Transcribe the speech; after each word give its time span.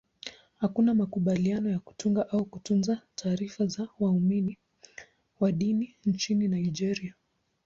Hakuna 0.57 0.93
makubaliano 0.93 1.69
ya 1.69 1.79
kutunga 1.79 2.29
au 2.29 2.45
kutunza 2.45 3.01
taarifa 3.15 3.65
za 3.65 3.87
waumini 3.99 4.57
wa 5.39 5.51
dini 5.51 5.95
nchini 6.05 6.47
Nigeria. 6.47 7.13